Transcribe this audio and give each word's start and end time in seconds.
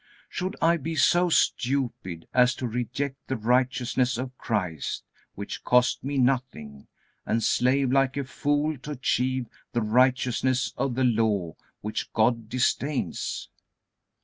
Should 0.29 0.55
I 0.63 0.77
be 0.77 0.95
so 0.95 1.29
stupid 1.29 2.27
as 2.33 2.55
to 2.55 2.67
reject 2.67 3.17
the 3.27 3.35
righteousness 3.37 4.17
of 4.17 4.35
Christ 4.35 5.03
which 5.35 5.63
cost 5.63 6.03
me 6.03 6.17
nothing, 6.17 6.87
and 7.23 7.43
slave 7.43 7.91
like 7.91 8.17
a 8.17 8.23
fool 8.23 8.79
to 8.79 8.91
achieve 8.93 9.45
the 9.73 9.83
righteousness 9.83 10.73
of 10.75 10.95
the 10.95 11.03
Law 11.03 11.55
which 11.81 12.11
God 12.13 12.49
disdains? 12.49 13.47